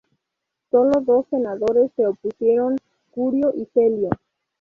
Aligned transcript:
Sólo 0.71 1.01
dos 1.01 1.27
senadores 1.29 1.91
se 1.95 2.07
opusieron, 2.07 2.75
Curio 3.11 3.53
y 3.55 3.65
Celio. 3.71 4.09